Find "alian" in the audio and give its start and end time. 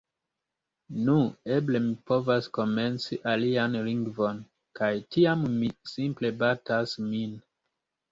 3.33-3.77